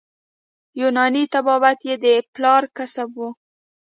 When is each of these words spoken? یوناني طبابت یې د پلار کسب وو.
یوناني 0.81 1.23
طبابت 1.33 1.79
یې 1.87 1.95
د 2.03 2.05
پلار 2.33 2.63
کسب 2.77 3.09
وو. 3.17 3.29